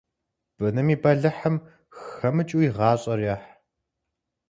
[0.57, 1.55] Быным и бэлыхьым
[1.99, 3.49] хэмыкӀыу и гъащӀэр ехь.